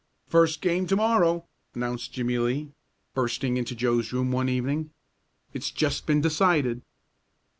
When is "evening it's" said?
4.49-5.69